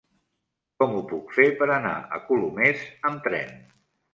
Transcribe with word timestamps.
Com 0.83 0.95
ho 0.99 1.03
puc 1.11 1.35
fer 1.35 1.45
per 1.61 1.67
anar 1.75 1.93
a 2.17 2.21
Colomers 2.31 2.85
amb 3.11 3.25
tren? 3.29 3.57